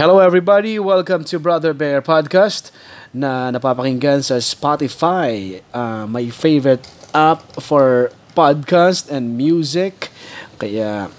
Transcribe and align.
Hello 0.00 0.16
everybody, 0.16 0.80
welcome 0.80 1.28
to 1.28 1.36
Brother 1.36 1.76
Bear 1.76 2.00
Podcast 2.00 2.72
na 3.12 3.52
napapakinggan 3.52 4.24
sa 4.24 4.40
Spotify, 4.40 5.60
uh, 5.76 6.08
my 6.08 6.32
favorite 6.32 6.88
app 7.12 7.44
for 7.60 8.08
podcast 8.32 9.12
and 9.12 9.36
music. 9.36 10.08
Kaya 10.56 11.12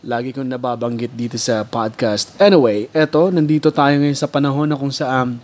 lagi 0.00 0.32
kong 0.32 0.48
nababanggit 0.48 1.12
dito 1.12 1.36
sa 1.36 1.68
podcast. 1.68 2.32
Anyway, 2.40 2.88
eto, 2.96 3.28
nandito 3.28 3.68
tayo 3.68 4.00
ngayon 4.00 4.16
sa 4.16 4.24
panahon 4.24 4.72
na 4.72 4.80
kung 4.80 4.88
saan 4.88 5.36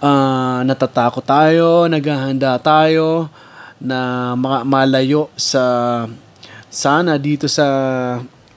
uh, 0.00 0.64
natatakot 0.64 1.20
tayo, 1.20 1.84
naghahanda 1.84 2.56
tayo 2.64 3.28
na 3.76 4.32
malayo 4.64 5.28
sa 5.36 6.08
sana 6.72 7.20
dito 7.20 7.44
sa 7.44 7.68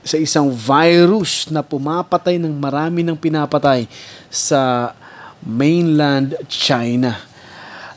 sa 0.02 0.18
isang 0.18 0.50
virus 0.50 1.50
na 1.54 1.62
pumapatay 1.62 2.42
ng 2.42 2.54
marami 2.58 3.06
ng 3.06 3.18
pinapatay 3.18 3.86
sa 4.30 4.94
mainland 5.42 6.38
China. 6.50 7.32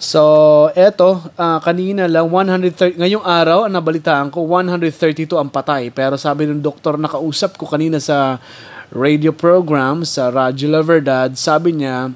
So, 0.04 0.68
eto, 0.76 1.16
uh, 1.32 1.58
kanina 1.64 2.04
lang, 2.04 2.28
130, 2.28 3.00
ngayong 3.00 3.24
araw, 3.24 3.64
nabalitaan 3.72 4.28
ko, 4.28 4.44
132 4.44 5.32
ang 5.32 5.48
patay. 5.48 5.88
Pero 5.88 6.20
sabi 6.20 6.44
ng 6.44 6.60
doktor 6.60 7.00
na 7.00 7.08
kausap 7.08 7.56
ko 7.56 7.64
kanina 7.64 7.96
sa 7.96 8.36
radio 8.92 9.32
program, 9.32 10.04
sa 10.04 10.28
Radyo 10.28 10.68
La 10.68 10.84
Verdad, 10.84 11.32
sabi 11.40 11.72
niya, 11.72 12.12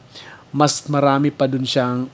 mas 0.53 0.85
marami 0.85 1.33
pa 1.33 1.49
dun 1.49 1.65
siyang, 1.65 2.13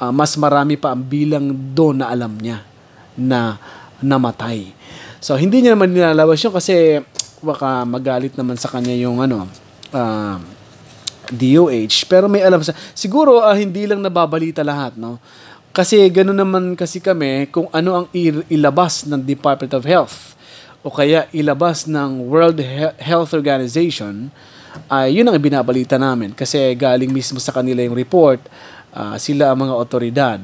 uh, 0.00 0.08
mas 0.08 0.40
marami 0.40 0.80
pa 0.80 0.96
ang 0.96 1.04
bilang 1.04 1.52
doon 1.52 2.00
na 2.00 2.08
alam 2.08 2.32
niya 2.40 2.64
na 3.12 3.60
namatay. 4.00 4.72
So, 5.20 5.36
hindi 5.36 5.60
niya 5.60 5.76
naman 5.76 5.92
nilalabas 5.92 6.40
yun 6.40 6.56
kasi 6.56 7.04
baka 7.40 7.84
magalit 7.88 8.36
naman 8.36 8.56
sa 8.56 8.68
kanya 8.68 8.94
yung 8.96 9.20
ano, 9.20 9.48
uh, 9.92 10.36
um, 10.36 10.40
DOH. 11.30 12.06
Pero 12.10 12.26
may 12.26 12.42
alam 12.42 12.60
sa... 12.60 12.74
Siguro, 12.92 13.40
uh, 13.40 13.54
hindi 13.54 13.86
lang 13.86 14.02
nababalita 14.02 14.66
lahat, 14.66 14.98
no? 14.98 15.18
Kasi 15.70 16.02
ganoon 16.10 16.34
naman 16.34 16.64
kasi 16.74 16.98
kami 16.98 17.46
kung 17.46 17.70
ano 17.70 18.02
ang 18.02 18.06
ilabas 18.50 19.06
ng 19.06 19.22
Department 19.22 19.70
of 19.78 19.86
Health 19.86 20.34
o 20.82 20.90
kaya 20.90 21.30
ilabas 21.30 21.86
ng 21.86 22.26
World 22.26 22.58
Health 22.98 23.30
Organization, 23.38 24.34
ay 24.90 25.14
uh, 25.14 25.22
yun 25.22 25.30
ang 25.30 25.38
binabalita 25.38 25.94
namin. 25.94 26.34
Kasi 26.34 26.74
galing 26.74 27.14
mismo 27.14 27.38
sa 27.38 27.54
kanila 27.54 27.86
yung 27.86 27.94
report, 27.94 28.42
uh, 28.90 29.14
sila 29.14 29.54
ang 29.54 29.62
mga 29.62 29.74
otoridad. 29.78 30.40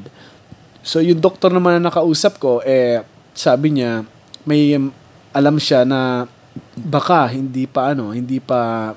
So 0.79 1.03
yung 1.03 1.19
doktor 1.19 1.51
naman 1.51 1.83
na 1.83 1.91
nakausap 1.91 2.39
ko, 2.39 2.63
eh, 2.63 3.03
sabi 3.35 3.75
niya, 3.75 4.07
may 4.47 4.79
um, 4.79 4.95
alam 5.35 5.59
siya 5.59 5.83
na 5.83 6.23
baka 6.75 7.29
hindi 7.31 7.65
pa 7.65 7.93
ano, 7.93 8.11
hindi 8.11 8.41
pa 8.41 8.91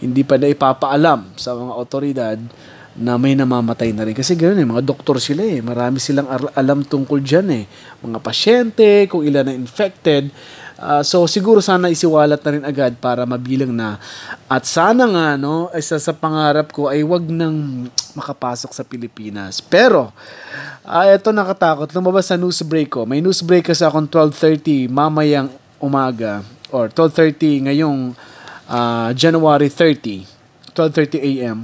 hindi 0.00 0.22
pa 0.24 0.36
na 0.36 0.52
ipapaalam 0.52 1.36
sa 1.40 1.56
mga 1.56 1.72
otoridad 1.72 2.38
na 2.96 3.20
may 3.20 3.36
namamatay 3.36 3.92
na 3.92 4.08
rin. 4.08 4.16
Kasi 4.16 4.32
ganoon 4.32 4.60
eh, 4.60 4.68
mga 4.68 4.84
doktor 4.84 5.20
sila 5.20 5.44
eh. 5.44 5.60
Marami 5.60 6.00
silang 6.00 6.26
alam 6.56 6.80
tungkol 6.80 7.20
dyan 7.20 7.48
eh. 7.52 7.64
Mga 8.00 8.18
pasyente, 8.24 8.88
kung 9.12 9.20
ilan 9.20 9.44
na 9.44 9.52
infected. 9.52 10.32
Uh, 10.76 11.00
so 11.00 11.24
siguro 11.24 11.64
sana 11.64 11.88
isiwalat 11.88 12.40
na 12.40 12.52
rin 12.52 12.64
agad 12.64 12.96
para 12.96 13.28
mabilang 13.28 13.72
na. 13.72 14.00
At 14.48 14.64
sana 14.64 15.04
nga, 15.08 15.28
no, 15.36 15.68
isa 15.76 16.00
sa 16.00 16.12
pangarap 16.16 16.72
ko 16.72 16.88
ay 16.88 17.04
wag 17.04 17.28
nang 17.28 17.88
makapasok 18.16 18.72
sa 18.72 18.84
Pilipinas. 18.84 19.60
Pero, 19.60 20.12
uh, 20.84 21.06
ito 21.08 21.28
nakatakot. 21.32 21.92
Lumabas 21.92 22.32
sa 22.32 22.40
news 22.40 22.64
break 22.64 22.96
ko. 22.96 23.04
May 23.04 23.20
news 23.20 23.44
break 23.44 23.72
kasi 23.72 23.84
akong 23.84 24.08
12.30 24.08 24.88
mamayang 24.88 25.52
umaga 25.76 26.55
or 26.70 26.90
12.30 26.90 27.70
ngayong 27.70 28.14
uh, 28.70 29.10
January 29.14 29.70
30, 29.70 30.26
12.30 30.74 31.22
a.m. 31.22 31.58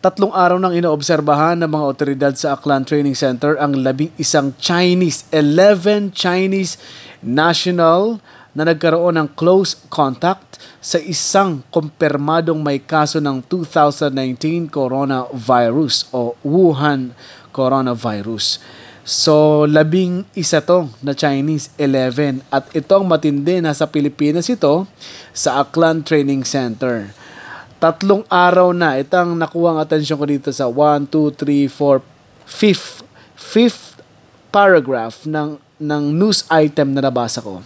Tatlong 0.00 0.32
araw 0.32 0.56
nang 0.56 0.72
inoobserbahan 0.72 1.60
ng 1.60 1.70
mga 1.70 1.84
otoridad 1.84 2.32
sa 2.32 2.56
Aklan 2.56 2.88
Training 2.88 3.12
Center 3.12 3.60
ang 3.60 3.76
labing 3.76 4.08
isang 4.16 4.56
Chinese, 4.56 5.28
11 5.28 6.16
Chinese 6.16 6.80
national 7.20 8.16
na 8.56 8.66
nagkaroon 8.66 9.14
ng 9.20 9.28
close 9.36 9.76
contact 9.92 10.58
sa 10.80 10.98
isang 10.98 11.62
kumpirmadong 11.70 12.58
may 12.58 12.82
kaso 12.82 13.22
ng 13.22 13.44
2019 13.46 14.72
coronavirus 14.72 16.10
o 16.10 16.34
Wuhan 16.42 17.12
coronavirus. 17.52 18.58
So, 19.00 19.64
labing 19.64 20.28
isa 20.36 20.60
to 20.60 20.92
na 21.00 21.16
Chinese, 21.16 21.72
11. 21.80 22.44
At 22.52 22.68
itong 22.76 23.08
matindi, 23.08 23.58
nasa 23.64 23.88
Pilipinas 23.88 24.46
ito 24.52 24.84
sa 25.32 25.64
Aklan 25.64 26.04
Training 26.04 26.44
Center. 26.44 27.08
Tatlong 27.80 28.28
araw 28.28 28.76
na, 28.76 29.00
itang 29.00 29.32
nakuha 29.32 29.72
ang 29.72 29.80
atensyon 29.80 30.20
ko 30.20 30.26
dito 30.28 30.52
sa 30.52 30.68
1, 30.68 31.08
2, 31.08 31.32
3, 31.32 31.64
4, 31.72 32.04
5th, 32.44 33.00
fifth 33.40 33.84
paragraph 34.52 35.24
ng, 35.24 35.56
ng 35.80 36.02
news 36.12 36.44
item 36.52 36.92
na 36.92 37.00
nabasa 37.00 37.40
ko. 37.40 37.64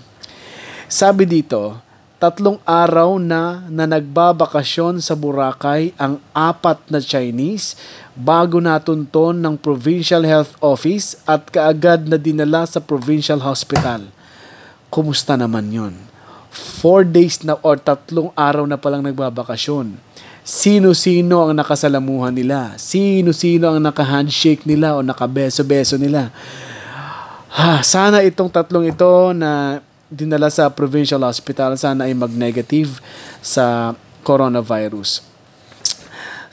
Sabi 0.87 1.27
dito, 1.27 1.84
tatlong 2.25 2.57
araw 2.65 3.21
na 3.21 3.69
na 3.69 3.85
nagbabakasyon 3.85 4.97
sa 5.05 5.13
Boracay 5.13 5.93
ang 6.01 6.17
apat 6.33 6.81
na 6.89 6.97
Chinese 6.97 7.77
bago 8.17 8.65
natunton 8.65 9.37
ng 9.45 9.61
Provincial 9.61 10.25
Health 10.25 10.57
Office 10.65 11.21
at 11.29 11.53
kaagad 11.53 12.09
na 12.09 12.17
dinala 12.17 12.65
sa 12.65 12.81
Provincial 12.81 13.45
Hospital. 13.45 14.09
Kumusta 14.89 15.37
naman 15.37 15.69
yon? 15.69 15.93
Four 16.49 17.05
days 17.05 17.45
na 17.45 17.61
or 17.61 17.77
tatlong 17.77 18.33
araw 18.33 18.65
na 18.65 18.81
palang 18.81 19.05
nagbabakasyon. 19.05 20.01
Sino-sino 20.41 21.45
ang 21.45 21.53
nakasalamuhan 21.53 22.33
nila? 22.33 22.73
Sino-sino 22.81 23.69
ang 23.69 23.85
naka-handshake 23.85 24.65
nila 24.65 24.97
o 24.97 25.05
nakabeso-beso 25.05 26.01
nila? 26.01 26.33
Ha, 27.53 27.85
sana 27.85 28.25
itong 28.25 28.49
tatlong 28.49 28.89
ito 28.89 29.37
na 29.37 29.85
dinala 30.15 30.47
sa 30.47 30.71
provincial 30.71 31.27
hospital 31.27 31.75
sana 31.75 32.07
ay 32.07 32.15
mag-negative 32.15 33.03
sa 33.43 33.99
coronavirus. 34.23 35.27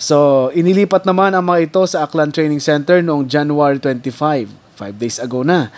So, 0.02 0.50
inilipat 0.58 1.06
naman 1.06 1.38
ang 1.38 1.46
mga 1.46 1.70
ito 1.70 1.82
sa 1.86 2.10
Aklan 2.10 2.34
Training 2.34 2.58
Center 2.58 3.06
noong 3.06 3.30
January 3.30 3.78
25, 3.78 4.50
5 4.50 4.98
days 4.98 5.22
ago 5.22 5.46
na. 5.46 5.70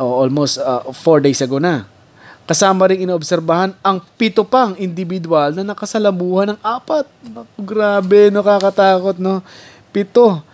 Almost 0.00 0.56
4 0.56 0.96
uh, 0.96 1.20
days 1.20 1.44
ago 1.44 1.60
na. 1.60 1.84
Kasama 2.48 2.88
rin 2.88 3.04
inoobserbahan 3.04 3.76
ang 3.84 4.00
pito 4.16 4.40
pang 4.40 4.72
individual 4.80 5.52
na 5.52 5.76
nakasalamuhan 5.76 6.56
ng 6.56 6.60
apat. 6.64 7.04
Grabe, 7.60 8.32
no, 8.32 8.40
kakatakot, 8.40 9.20
no. 9.20 9.44
Pito. 9.92 10.47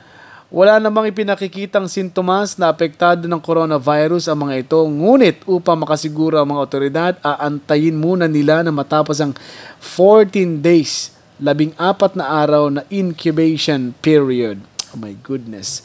Wala 0.53 0.77
namang 0.77 1.09
ipinakikitang 1.09 1.88
sintomas 1.88 2.60
na 2.60 2.69
apektado 2.69 3.25
ng 3.25 3.41
coronavirus 3.41 4.28
ang 4.28 4.44
mga 4.44 4.69
ito. 4.69 4.77
Ngunit 4.84 5.41
upang 5.49 5.81
makasiguro 5.81 6.37
ang 6.37 6.53
mga 6.53 6.60
otoridad, 6.60 7.12
aantayin 7.25 7.97
muna 7.97 8.28
nila 8.28 8.60
na 8.60 8.69
matapos 8.69 9.25
ang 9.25 9.33
14 9.81 10.60
days, 10.60 11.16
labing 11.41 11.72
apat 11.81 12.12
na 12.12 12.28
araw 12.28 12.69
na 12.69 12.84
incubation 12.93 13.97
period. 14.04 14.60
Oh 14.94 15.00
my 15.00 15.16
goodness. 15.27 15.83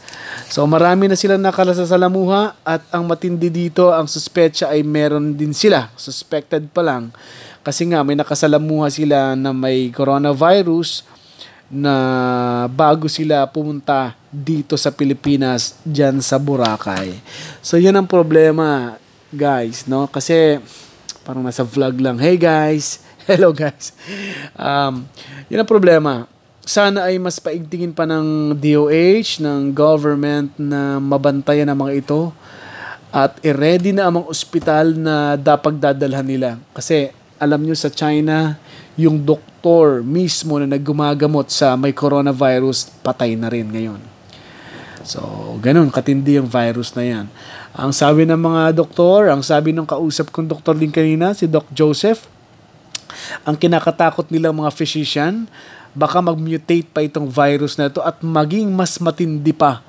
So 0.53 0.67
marami 0.69 1.09
na 1.09 1.17
sila 1.17 1.39
nakalasasalamuha 1.39 2.61
at 2.61 2.85
ang 2.93 3.09
matindi 3.09 3.49
dito, 3.49 3.89
ang 3.89 4.05
suspetsa 4.05 4.69
ay 4.69 4.85
meron 4.85 5.33
din 5.33 5.49
sila. 5.49 5.89
Suspected 5.97 6.69
pa 6.69 6.85
lang. 6.85 7.09
Kasi 7.65 7.89
nga 7.89 8.05
may 8.05 8.13
nakasalamuha 8.13 8.93
sila 8.93 9.33
na 9.33 9.49
may 9.49 9.89
coronavirus 9.89 11.09
na 11.69 12.65
bago 12.73 13.05
sila 13.05 13.45
pumunta 13.45 14.17
dito 14.33 14.73
sa 14.73 14.89
Pilipinas 14.89 15.77
diyan 15.85 16.17
sa 16.19 16.41
Boracay. 16.41 17.13
So 17.61 17.77
yun 17.77 17.93
ang 17.93 18.09
problema, 18.09 18.97
guys, 19.29 19.85
no? 19.85 20.09
Kasi 20.09 20.57
parang 21.21 21.45
nasa 21.45 21.61
vlog 21.61 22.01
lang. 22.01 22.17
Hey 22.17 22.41
guys, 22.41 23.05
hello 23.29 23.53
guys. 23.53 23.93
Um, 24.57 25.05
yun 25.45 25.61
ang 25.61 25.69
problema. 25.69 26.25
Sana 26.65 27.09
ay 27.09 27.17
mas 27.21 27.37
paigtingin 27.37 27.93
pa 27.93 28.05
ng 28.05 28.53
DOH, 28.57 29.41
ng 29.41 29.73
government 29.73 30.53
na 30.57 30.97
mabantayan 30.97 31.69
ang 31.69 31.85
mga 31.85 32.01
ito 32.01 32.33
at 33.09 33.41
i-ready 33.41 33.89
na 33.89 34.05
ang 34.05 34.21
mga 34.21 34.29
ospital 34.29 34.93
na 34.93 35.33
dapat 35.33 35.81
dadalhan 35.81 36.25
nila. 36.25 36.49
Kasi 36.77 37.09
alam 37.39 37.63
nyo 37.63 37.73
sa 37.73 37.87
China, 37.87 38.59
yung 38.99 39.23
doktor 39.23 40.03
mismo 40.03 40.59
na 40.59 40.67
naggumagamot 40.67 41.47
sa 41.47 41.79
may 41.79 41.95
coronavirus, 41.95 42.91
patay 42.99 43.39
na 43.39 43.47
rin 43.47 43.71
ngayon. 43.71 44.03
So, 45.07 45.55
ganun, 45.63 45.87
katindi 45.89 46.35
yung 46.35 46.51
virus 46.51 46.91
na 46.93 47.07
yan. 47.07 47.25
Ang 47.71 47.95
sabi 47.95 48.27
ng 48.27 48.35
mga 48.35 48.75
doktor, 48.75 49.31
ang 49.31 49.39
sabi 49.39 49.71
ng 49.71 49.87
kausap 49.87 50.29
kong 50.35 50.51
doktor 50.51 50.75
din 50.75 50.91
kanina, 50.91 51.31
si 51.31 51.47
Doc 51.47 51.65
Joseph, 51.71 52.27
ang 53.47 53.55
kinakatakot 53.55 54.27
nilang 54.27 54.59
mga 54.59 54.75
physician, 54.75 55.47
baka 55.95 56.19
mag-mutate 56.19 56.85
pa 56.85 57.01
itong 57.01 57.31
virus 57.31 57.79
na 57.79 57.87
ito 57.87 58.03
at 58.03 58.19
maging 58.19 58.69
mas 58.69 58.99
matindi 58.99 59.55
pa 59.55 59.81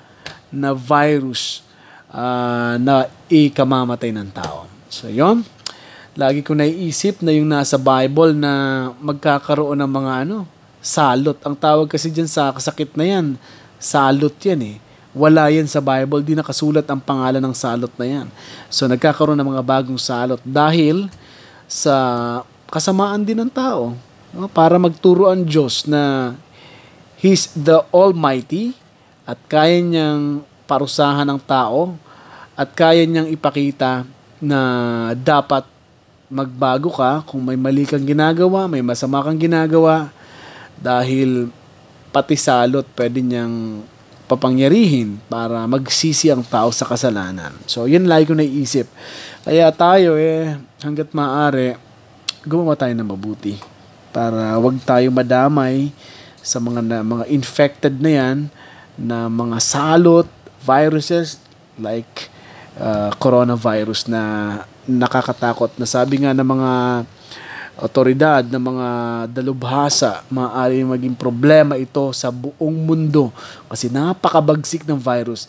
na 0.49 0.70
virus 0.73 1.67
uh, 2.14 2.79
na 2.79 3.11
ikamamatay 3.26 4.14
ng 4.14 4.31
tao. 4.31 4.70
So, 4.87 5.11
yon 5.11 5.43
lagi 6.20 6.44
ko 6.44 6.52
naiisip 6.52 7.25
na 7.25 7.32
yung 7.32 7.49
nasa 7.49 7.81
Bible 7.81 8.37
na 8.37 8.52
magkakaroon 9.00 9.81
ng 9.81 9.90
mga 9.90 10.12
ano, 10.28 10.44
Salot. 10.81 11.37
Ang 11.44 11.52
tawag 11.61 11.93
kasi 11.93 12.08
dyan 12.08 12.25
sa 12.25 12.56
kasakit 12.56 12.96
na 12.96 13.05
yan, 13.05 13.26
salot 13.76 14.32
yan 14.40 14.61
eh. 14.64 14.76
Wala 15.12 15.52
yan 15.52 15.69
sa 15.69 15.84
Bible, 15.84 16.25
di 16.25 16.32
nakasulat 16.32 16.88
ang 16.88 17.05
pangalan 17.05 17.44
ng 17.44 17.52
salot 17.52 17.93
na 18.00 18.06
yan. 18.08 18.26
So 18.72 18.88
nagkakaroon 18.88 19.37
ng 19.37 19.49
mga 19.52 19.64
bagong 19.64 20.00
salot 20.00 20.40
dahil 20.40 21.12
sa 21.69 21.94
kasamaan 22.72 23.28
din 23.28 23.44
ng 23.44 23.52
tao. 23.52 23.93
No? 24.32 24.49
Para 24.49 24.81
magturo 24.81 25.28
ang 25.28 25.44
Diyos 25.44 25.84
na 25.84 26.32
He's 27.20 27.52
the 27.52 27.84
Almighty 27.93 28.72
at 29.28 29.37
kaya 29.52 29.84
niyang 29.84 30.40
parusahan 30.64 31.28
ng 31.28 31.40
tao 31.44 31.93
at 32.56 32.72
kaya 32.72 33.05
niyang 33.05 33.28
ipakita 33.28 34.08
na 34.40 34.61
dapat 35.12 35.69
magbago 36.31 36.94
ka 36.94 37.27
kung 37.27 37.43
may 37.43 37.59
mali 37.59 37.82
kang 37.82 38.06
ginagawa, 38.06 38.71
may 38.71 38.81
masama 38.81 39.19
kang 39.27 39.37
ginagawa 39.37 40.15
dahil 40.79 41.50
pati 42.15 42.38
salot 42.38 42.87
pwede 42.94 43.19
niyang 43.19 43.82
papangyarihin 44.31 45.19
para 45.27 45.67
magsisi 45.67 46.31
ang 46.31 46.47
tao 46.47 46.71
sa 46.71 46.87
kasalanan. 46.87 47.50
So, 47.67 47.91
yun 47.91 48.06
lagi 48.06 48.31
ko 48.31 48.38
naisip. 48.38 48.87
Kaya 49.43 49.75
tayo 49.75 50.15
eh, 50.15 50.55
hanggat 50.87 51.11
maaari, 51.11 51.75
gumawa 52.47 52.79
tayo 52.79 52.94
ng 52.94 53.11
mabuti 53.11 53.59
para 54.15 54.55
wag 54.62 54.79
tayo 54.87 55.11
madamay 55.11 55.91
sa 56.38 56.62
mga 56.62 56.81
na, 56.82 56.99
mga 57.03 57.25
infected 57.31 57.99
na 57.99 58.11
yan 58.11 58.38
na 58.94 59.27
mga 59.27 59.59
salot, 59.59 60.31
viruses 60.62 61.43
like 61.75 62.31
uh, 62.79 63.11
coronavirus 63.19 64.06
na 64.06 64.23
nakakatakot. 64.88 65.75
Na 65.77 65.85
sabi 65.88 66.23
nga 66.23 66.32
ng 66.32 66.47
mga 66.47 66.73
otoridad 67.81 68.44
ng 68.44 68.61
mga 68.61 68.88
dalubhasa 69.32 70.21
maaari 70.29 70.85
maging 70.85 71.17
problema 71.17 71.81
ito 71.81 72.12
sa 72.12 72.29
buong 72.29 72.77
mundo 72.77 73.32
kasi 73.73 73.88
napakabagsik 73.88 74.85
ng 74.85 75.00
virus. 75.00 75.49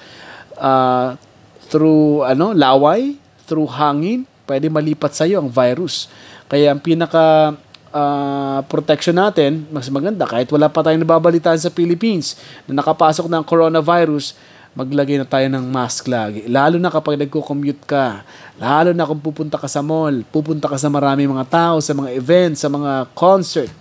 Uh, 0.55 1.19
through 1.67 2.23
ano 2.23 2.55
laway? 2.55 3.19
Through 3.45 3.67
hangin? 3.67 4.23
Pwede 4.47 4.71
malipat 4.71 5.11
sa 5.11 5.27
iyo 5.27 5.43
ang 5.43 5.51
virus. 5.51 6.07
Kaya 6.47 6.71
ang 6.71 6.79
pinaka 6.79 7.55
uh, 7.91 8.59
protection 8.67 9.15
natin, 9.15 9.67
mas 9.71 9.87
maganda 9.91 10.27
kahit 10.27 10.47
wala 10.51 10.71
pa 10.71 10.83
tayong 10.83 11.03
nababalitaan 11.03 11.59
sa 11.59 11.71
Philippines 11.71 12.39
na 12.67 12.79
nakapasok 12.79 13.27
ng 13.27 13.43
coronavirus, 13.43 14.35
maglagay 14.71 15.19
na 15.19 15.27
tayo 15.27 15.47
ng 15.51 15.67
mask 15.67 16.07
lagi. 16.07 16.47
Lalo 16.47 16.79
na 16.79 16.87
kapag 16.87 17.19
nagko-commute 17.19 17.83
ka. 17.83 18.23
Lalo 18.55 18.95
na 18.95 19.03
kung 19.03 19.19
pupunta 19.19 19.59
ka 19.59 19.67
sa 19.67 19.83
mall, 19.83 20.23
pupunta 20.31 20.71
ka 20.71 20.79
sa 20.79 20.87
marami 20.87 21.27
mga 21.27 21.47
tao, 21.51 21.75
sa 21.83 21.91
mga 21.91 22.09
events, 22.15 22.63
sa 22.63 22.71
mga 22.71 23.11
concert. 23.11 23.71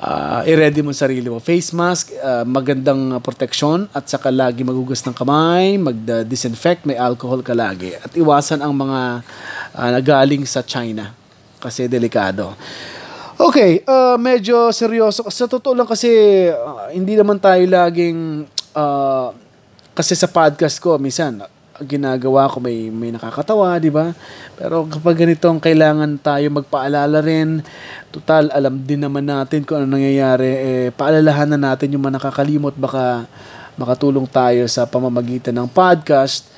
Uh, 0.00 0.40
i-ready 0.48 0.80
mo 0.80 0.96
sarili 0.96 1.28
mo. 1.28 1.36
Face 1.36 1.76
mask, 1.76 2.16
uh, 2.16 2.40
magandang 2.48 3.20
protection 3.20 3.84
at 3.92 4.08
saka 4.08 4.32
lagi 4.32 4.64
magugas 4.64 5.04
ng 5.04 5.12
kamay, 5.12 5.76
mag-disinfect, 5.76 6.88
may 6.88 6.96
alcohol 6.96 7.44
ka 7.44 7.52
lagi. 7.52 7.92
At 8.00 8.16
iwasan 8.16 8.64
ang 8.64 8.72
mga 8.72 9.20
uh, 9.76 9.90
nagaling 10.00 10.48
sa 10.48 10.64
China 10.64 11.12
kasi 11.60 11.84
delikado. 11.84 12.56
Okay, 13.36 13.84
uh, 13.84 14.16
medyo 14.16 14.72
seryoso. 14.72 15.28
Sa 15.28 15.44
totoo 15.44 15.76
lang 15.76 15.88
kasi 15.88 16.08
uh, 16.48 16.88
hindi 16.88 17.12
naman 17.12 17.36
tayo 17.36 17.60
laging 17.68 18.48
uh, 18.74 19.34
kasi 19.94 20.14
sa 20.14 20.30
podcast 20.30 20.78
ko 20.78 20.96
minsan 20.96 21.42
ginagawa 21.80 22.48
ko 22.48 22.60
may 22.60 22.92
may 22.92 23.08
nakakatawa, 23.08 23.80
di 23.80 23.88
ba? 23.88 24.12
Pero 24.56 24.84
kapag 24.84 25.16
ganito 25.16 25.48
ang 25.48 25.60
kailangan 25.60 26.20
tayo 26.20 26.52
magpaalala 26.52 27.24
rin, 27.24 27.64
total 28.12 28.52
alam 28.52 28.84
din 28.84 29.00
naman 29.00 29.24
natin 29.24 29.64
kung 29.64 29.80
ano 29.80 29.96
nangyayari, 29.96 30.50
eh 30.50 30.86
paalalahan 30.92 31.56
na 31.56 31.72
natin 31.72 31.92
yung 31.96 32.04
mga 32.04 32.20
nakakalimot 32.20 32.76
baka 32.76 33.24
makatulong 33.80 34.28
tayo 34.28 34.68
sa 34.68 34.84
pamamagitan 34.84 35.56
ng 35.56 35.68
podcast 35.72 36.52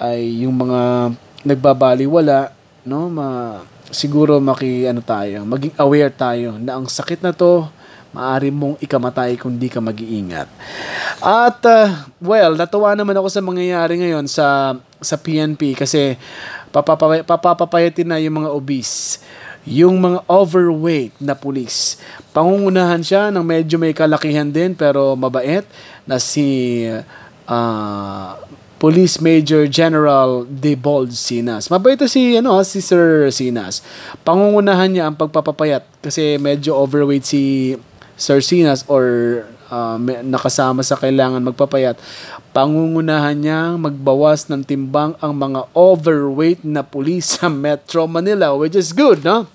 ay 0.00 0.48
yung 0.48 0.56
mga 0.56 1.12
nagbabaliwala, 1.44 2.56
no? 2.88 3.12
Ma 3.12 3.60
siguro 3.92 4.40
maki 4.40 4.88
ano 4.88 5.04
tayo, 5.04 5.44
maging 5.44 5.76
aware 5.76 6.08
tayo 6.08 6.56
na 6.56 6.80
ang 6.80 6.88
sakit 6.88 7.20
na 7.20 7.36
to 7.36 7.68
maaari 8.12 8.52
mong 8.52 8.76
ikamatay 8.78 9.40
kung 9.40 9.56
di 9.56 9.72
ka 9.72 9.80
mag-iingat. 9.80 10.48
At 11.18 11.60
uh, 11.64 12.08
well, 12.20 12.54
natuwa 12.54 12.92
naman 12.92 13.16
ako 13.16 13.28
sa 13.32 13.40
mangyayari 13.40 13.96
ngayon 13.98 14.28
sa 14.28 14.76
sa 15.02 15.16
PNP 15.18 15.74
kasi 15.74 16.14
papapay, 16.70 17.24
papapapayatin 17.26 18.06
na 18.06 18.20
yung 18.20 18.44
mga 18.44 18.50
obese, 18.52 19.18
yung 19.64 19.98
mga 19.98 20.22
overweight 20.28 21.16
na 21.18 21.32
pulis. 21.34 21.98
Pangungunahan 22.36 23.02
siya 23.02 23.32
ng 23.32 23.42
medyo 23.42 23.80
may 23.80 23.96
kalakihan 23.96 24.48
din 24.48 24.76
pero 24.76 25.16
mabait 25.16 25.64
na 26.06 26.20
si 26.20 26.86
uh, 27.48 28.30
Police 28.82 29.22
Major 29.22 29.70
General 29.70 30.42
Debold 30.42 31.14
Sinas. 31.14 31.70
Mabait 31.70 31.94
si 32.10 32.34
ano 32.34 32.58
si 32.66 32.82
Sir 32.82 33.30
Sinas. 33.30 33.78
Pangungunahan 34.26 34.90
niya 34.90 35.06
ang 35.06 35.14
pagpapapayat 35.14 35.86
kasi 36.02 36.34
medyo 36.42 36.74
overweight 36.74 37.22
si 37.22 37.78
Sir 38.16 38.44
Sinas 38.44 38.84
or 38.86 39.04
uh, 39.72 39.96
nakasama 40.22 40.84
sa 40.84 41.00
kailangan 41.00 41.40
magpapayat. 41.40 41.96
Pangungunahan 42.52 43.36
niya 43.36 43.74
magbawas 43.80 44.46
ng 44.52 44.62
timbang 44.62 45.16
ang 45.18 45.32
mga 45.32 45.68
overweight 45.72 46.60
na 46.62 46.84
pulis 46.84 47.40
sa 47.40 47.48
Metro 47.48 48.04
Manila 48.04 48.52
which 48.52 48.76
is 48.76 48.92
good, 48.92 49.24
no? 49.24 49.48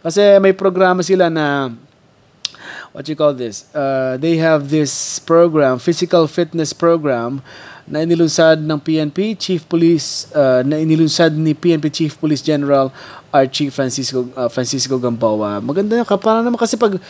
Kasi 0.00 0.40
may 0.40 0.56
programa 0.56 1.04
sila 1.04 1.28
na 1.28 1.68
what 2.96 3.04
you 3.06 3.16
call 3.16 3.34
this? 3.36 3.68
Uh, 3.74 4.16
they 4.16 4.40
have 4.40 4.70
this 4.72 5.20
program, 5.20 5.78
physical 5.78 6.26
fitness 6.26 6.72
program 6.72 7.44
na 7.88 8.04
inilunsad 8.04 8.60
ng 8.60 8.78
PNP 8.80 9.32
Chief 9.40 9.64
Police 9.64 10.28
uh, 10.36 10.60
na 10.60 10.76
inilunsad 10.76 11.32
ni 11.32 11.56
PNP 11.56 11.88
Chief 11.88 12.12
Police 12.12 12.44
General 12.44 12.92
Archie 13.32 13.72
Francisco 13.72 14.28
uh, 14.36 14.48
Francisco 14.52 15.00
Gamboa. 15.00 15.60
Maganda 15.64 15.96
yan 15.96 16.04
para 16.04 16.44
naman 16.44 16.60
kasi 16.60 16.76
pag 16.76 17.00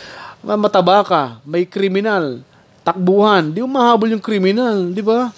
mataba 0.42 1.02
ka, 1.02 1.22
may 1.42 1.66
kriminal, 1.66 2.42
takbuhan, 2.86 3.50
di 3.50 3.60
mahabol 3.64 4.14
yung 4.14 4.22
kriminal, 4.22 4.88
di 4.94 5.02
ba? 5.02 5.28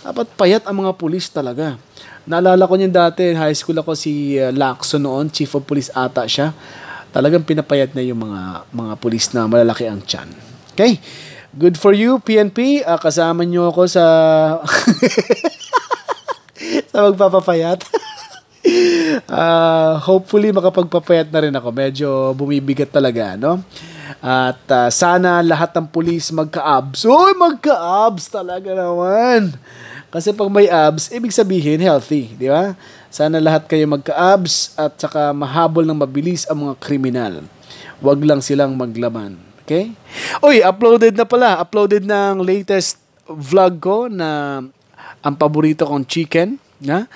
Dapat 0.00 0.26
payat 0.36 0.62
ang 0.68 0.84
mga 0.84 0.92
pulis 0.96 1.28
talaga. 1.28 1.76
Naalala 2.28 2.68
ko 2.68 2.74
niyan 2.76 2.92
dati, 2.92 3.32
high 3.32 3.56
school 3.56 3.80
ako 3.80 3.96
si 3.96 4.36
uh, 4.36 4.52
Lacson 4.52 5.02
noon, 5.02 5.32
chief 5.32 5.50
of 5.56 5.64
police 5.64 5.90
ata 5.92 6.28
siya. 6.28 6.52
Talagang 7.10 7.42
pinapayat 7.42 7.96
na 7.96 8.04
yung 8.04 8.22
mga 8.22 8.70
mga 8.70 8.92
pulis 9.02 9.32
na 9.34 9.50
malalaki 9.50 9.88
ang 9.88 9.98
tiyan. 10.04 10.30
Okay? 10.76 11.02
Good 11.50 11.74
for 11.74 11.90
you, 11.90 12.22
PNP. 12.22 12.86
Uh, 12.86 12.94
ah, 12.94 13.00
kasama 13.02 13.42
nyo 13.42 13.74
ako 13.74 13.90
sa... 13.90 14.04
sa 16.94 17.10
magpapapayat. 17.10 17.82
uh, 19.26 19.98
hopefully, 20.08 20.54
makapagpapayat 20.54 21.26
na 21.34 21.40
rin 21.42 21.54
ako. 21.56 21.68
Medyo 21.74 22.08
bumibigat 22.38 22.94
talaga, 22.94 23.34
no? 23.34 23.66
At 24.18 24.58
uh, 24.66 24.90
sana 24.90 25.38
lahat 25.46 25.70
ng 25.78 25.86
pulis 25.86 26.34
magka-abs. 26.34 27.06
Uy, 27.06 27.38
magka-abs 27.38 28.26
talaga 28.26 28.74
naman. 28.74 29.54
Kasi 30.10 30.34
pag 30.34 30.50
may 30.50 30.66
abs, 30.66 31.14
ibig 31.14 31.30
sabihin 31.30 31.78
healthy, 31.78 32.34
di 32.34 32.50
ba? 32.50 32.74
Sana 33.14 33.38
lahat 33.38 33.70
kayo 33.70 33.86
magka-abs 33.86 34.74
at 34.74 34.98
saka 34.98 35.30
mahabol 35.30 35.86
ng 35.86 35.94
mabilis 35.94 36.50
ang 36.50 36.66
mga 36.66 36.74
kriminal. 36.82 37.34
Huwag 38.02 38.18
lang 38.26 38.42
silang 38.42 38.74
maglaman. 38.74 39.38
Okay? 39.62 39.94
Uy, 40.42 40.66
uploaded 40.66 41.14
na 41.14 41.22
pala. 41.22 41.62
Uploaded 41.62 42.02
ng 42.02 42.42
latest 42.42 42.98
vlog 43.30 43.78
ko 43.78 44.10
na 44.10 44.58
ang 45.22 45.34
paborito 45.38 45.86
kong 45.86 46.02
chicken. 46.10 46.58
Na? 46.82 47.06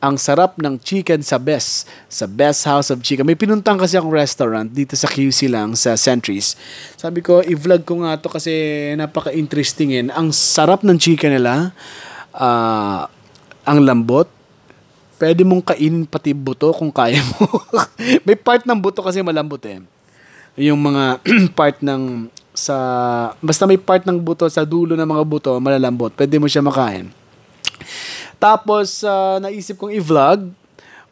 Ang 0.00 0.16
sarap 0.16 0.56
ng 0.56 0.80
chicken 0.80 1.20
sa 1.20 1.36
Best. 1.36 1.84
Sa 2.08 2.24
Best 2.24 2.64
House 2.64 2.88
of 2.88 3.04
Chicken. 3.04 3.28
May 3.28 3.36
pinuntang 3.36 3.76
kasi 3.76 4.00
akong 4.00 4.12
restaurant 4.12 4.68
dito 4.68 4.96
sa 4.96 5.04
QC 5.04 5.52
lang, 5.52 5.76
sa 5.76 5.92
Centuries. 5.94 6.56
Sabi 6.96 7.20
ko, 7.20 7.44
i-vlog 7.44 7.84
ko 7.84 8.00
nga 8.00 8.16
to 8.16 8.32
kasi 8.32 8.52
napaka-interesting 8.96 9.92
yan. 10.00 10.08
Ang 10.08 10.32
sarap 10.32 10.80
ng 10.80 10.96
chicken 10.96 11.36
nila. 11.36 11.76
Uh, 12.32 13.04
ang 13.68 13.78
lambot. 13.84 14.26
Pwede 15.20 15.44
mong 15.44 15.76
kainin 15.76 16.08
pati 16.08 16.32
buto 16.32 16.72
kung 16.72 16.88
kaya 16.88 17.20
mo. 17.36 17.44
May 18.26 18.40
part 18.40 18.64
ng 18.64 18.80
buto 18.80 19.04
kasi 19.04 19.20
malambot 19.20 19.60
eh 19.68 19.84
yung 20.58 20.80
mga 20.80 21.22
part 21.58 21.78
ng 21.78 22.26
sa 22.50 22.76
basta 23.38 23.64
may 23.64 23.78
part 23.78 24.02
ng 24.02 24.18
buto 24.18 24.44
sa 24.50 24.66
dulo 24.66 24.98
ng 24.98 25.06
mga 25.06 25.24
buto 25.24 25.50
malalambot 25.62 26.10
pwede 26.18 26.36
mo 26.42 26.50
siya 26.50 26.60
makain 26.60 27.08
tapos 28.40 29.04
uh, 29.04 29.36
naisip 29.38 29.76
kong 29.76 29.92
i-vlog 29.92 30.48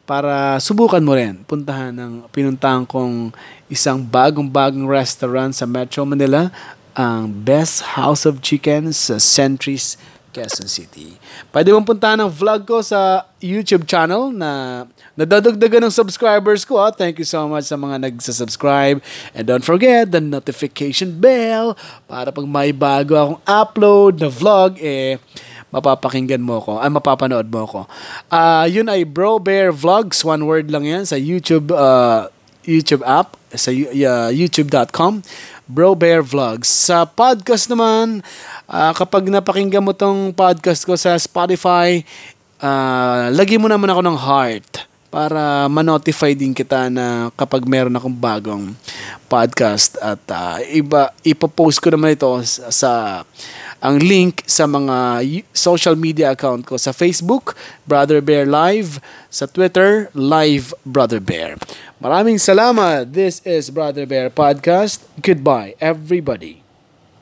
para 0.09 0.57
subukan 0.57 1.05
mo 1.05 1.13
rin 1.13 1.45
puntahan 1.45 1.93
ng 1.93 2.25
pinuntahan 2.33 2.89
kong 2.89 3.29
isang 3.69 4.01
bagong-bagong 4.01 4.89
restaurant 4.89 5.53
sa 5.53 5.69
Metro 5.69 6.09
Manila 6.09 6.49
ang 6.97 7.29
Best 7.29 7.95
House 7.95 8.25
of 8.25 8.41
Chicken 8.41 8.91
sa 8.91 9.21
Centuries 9.21 10.01
Quezon 10.33 10.69
City. 10.69 11.17
Pwede 11.49 11.73
mong 11.73 11.89
puntahan 11.89 12.21
ang 12.21 12.33
vlog 12.33 12.65
ko 12.69 12.85
sa 12.85 13.27
YouTube 13.41 13.89
channel 13.89 14.31
na 14.31 14.85
nadadagdagan 15.17 15.89
ng 15.89 15.95
subscribers 15.95 16.63
ko. 16.63 16.79
Ah. 16.79 16.93
Thank 16.93 17.19
you 17.19 17.29
so 17.29 17.49
much 17.49 17.67
sa 17.67 17.75
mga 17.81 18.07
nagsasubscribe. 18.07 19.01
And 19.33 19.45
don't 19.49 19.65
forget 19.65 20.13
the 20.13 20.21
notification 20.21 21.17
bell 21.17 21.75
para 22.07 22.29
pag 22.31 22.47
may 22.47 22.71
bago 22.71 23.17
akong 23.17 23.41
upload 23.47 24.13
na 24.21 24.29
vlog, 24.29 24.77
eh, 24.79 25.17
mapapakinggan 25.69 26.41
mo 26.41 26.61
ko, 26.65 26.81
ay 26.81 26.89
mapapanood 26.89 27.49
mo 27.49 27.65
ko. 27.69 27.81
Ah, 28.33 28.65
yun 28.65 28.89
ay 28.89 29.05
Bro 29.05 29.45
Bear 29.45 29.71
Vlogs, 29.71 30.25
one 30.25 30.49
word 30.49 30.73
lang 30.73 30.89
yan 30.89 31.05
sa 31.05 31.21
YouTube 31.21 31.73
uh, 31.73 32.29
YouTube 32.69 33.01
app 33.05 33.37
sa 33.53 33.73
uh, 33.73 34.31
youtube.com 34.33 35.25
Bro 35.69 36.01
Bear 36.01 36.25
Vlogs. 36.25 36.69
Sa 36.69 37.05
podcast 37.05 37.69
naman, 37.69 38.25
uh, 38.69 38.93
kapag 38.97 39.29
napakinggan 39.29 39.85
mo 39.85 39.93
tong 39.93 40.33
podcast 40.33 40.85
ko 40.85 40.97
sa 40.97 41.17
Spotify, 41.21 42.01
uh, 42.61 43.29
lagi 43.33 43.61
mo 43.61 43.69
naman 43.69 43.89
ako 43.93 44.01
ng 44.05 44.19
heart 44.19 44.88
para 45.09 45.67
ma-notify 45.73 46.37
din 46.37 46.53
kita 46.53 46.93
na 46.93 47.33
kapag 47.33 47.65
meron 47.65 47.97
akong 47.97 48.13
bagong 48.13 48.77
podcast 49.25 49.97
at 50.05 50.21
uh, 50.29 50.61
iba 50.69 51.13
ipopost 51.25 51.81
ko 51.81 51.89
naman 51.89 52.13
ito 52.13 52.29
sa, 52.45 52.69
sa 52.69 52.93
ang 53.81 53.97
link 54.03 54.43
sa 54.45 54.69
mga 54.69 55.23
social 55.55 55.95
media 55.95 56.35
account 56.35 56.67
ko 56.67 56.75
sa 56.77 56.91
Facebook, 56.91 57.55
Brother 57.87 58.19
Bear 58.19 58.45
Live, 58.45 58.99
sa 59.31 59.47
Twitter, 59.47 60.11
Live 60.13 60.75
Brother 60.83 61.23
Bear. 61.23 61.55
Maraming 62.03 62.43
salamat. 62.43 63.09
This 63.11 63.39
is 63.47 63.71
Brother 63.71 64.05
Bear 64.05 64.35
Podcast. 64.35 65.07
Goodbye, 65.23 65.79
everybody. 65.79 66.68